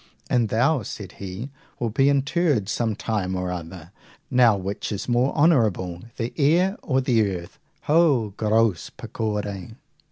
And 0.31 0.49
thou, 0.49 0.81
said 0.81 1.11
he, 1.19 1.51
wilt 1.79 1.93
be 1.93 2.09
interred 2.09 2.67
some 2.67 2.95
time 2.95 3.35
or 3.35 3.51
other. 3.51 3.91
Now 4.31 4.57
which 4.57 4.91
is 4.91 5.07
most 5.07 5.35
honourable, 5.35 6.01
the 6.17 6.33
air 6.37 6.75
or 6.81 7.01
the 7.01 7.29
earth? 7.29 7.59
Ho, 7.83 8.33
grosse 8.35 8.89
pecore! 8.89 9.77